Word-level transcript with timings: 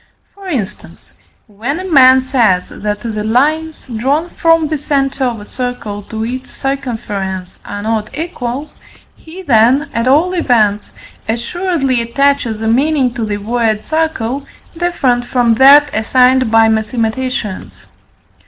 For 0.33 0.47
instance, 0.47 1.13
when 1.45 1.79
a 1.79 1.85
man 1.85 2.21
says 2.23 2.69
that 2.69 3.01
the 3.01 3.23
lines 3.23 3.85
drawn 3.85 4.31
from 4.31 4.65
the 4.65 4.77
centre 4.79 5.25
of 5.25 5.39
a 5.39 5.45
circle 5.45 6.01
to 6.01 6.25
its 6.25 6.49
circumference 6.51 7.59
are 7.63 7.83
not 7.83 8.09
equal, 8.17 8.71
he 9.15 9.43
then, 9.43 9.91
at 9.93 10.07
all 10.07 10.33
events, 10.33 10.91
assuredly 11.29 12.01
attaches 12.01 12.61
a 12.61 12.67
meaning 12.67 13.13
to 13.13 13.23
the 13.23 13.37
word 13.37 13.83
circle 13.83 14.47
different 14.75 15.23
from 15.23 15.53
that 15.53 15.91
assigned 15.93 16.49
by 16.49 16.67
mathematicians. 16.67 17.85